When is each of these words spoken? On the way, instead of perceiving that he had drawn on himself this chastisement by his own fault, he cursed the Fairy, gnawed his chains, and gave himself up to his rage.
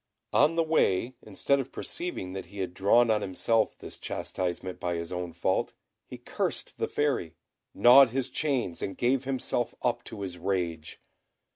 On 0.33 0.55
the 0.55 0.63
way, 0.63 1.13
instead 1.21 1.59
of 1.59 1.71
perceiving 1.71 2.33
that 2.33 2.47
he 2.47 2.57
had 2.57 2.73
drawn 2.73 3.11
on 3.11 3.21
himself 3.21 3.77
this 3.77 3.99
chastisement 3.99 4.79
by 4.79 4.95
his 4.95 5.11
own 5.11 5.31
fault, 5.31 5.73
he 6.07 6.17
cursed 6.17 6.79
the 6.79 6.87
Fairy, 6.87 7.35
gnawed 7.75 8.09
his 8.09 8.31
chains, 8.31 8.81
and 8.81 8.97
gave 8.97 9.25
himself 9.25 9.75
up 9.83 10.03
to 10.05 10.21
his 10.21 10.39
rage. 10.39 10.99